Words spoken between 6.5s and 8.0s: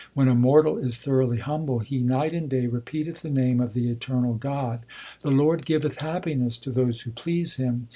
to those who please Him.